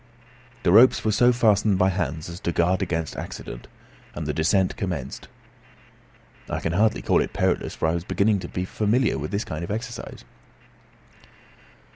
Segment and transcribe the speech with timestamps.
[0.63, 3.67] The ropes were so fastened by Hans as to guard against accident,
[4.15, 5.27] and the descent commenced.
[6.49, 9.45] I can hardly call it perilous, for I was beginning to be familiar with this
[9.45, 10.25] kind of exercise.